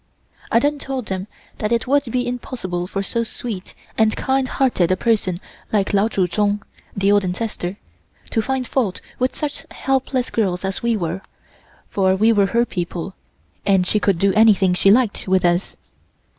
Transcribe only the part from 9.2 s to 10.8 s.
such helpless girls